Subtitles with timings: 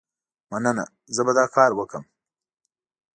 [0.49, 2.05] مننه، زه به دا کار وکړم.